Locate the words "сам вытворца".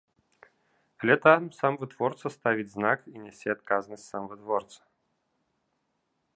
1.57-2.27, 4.15-4.79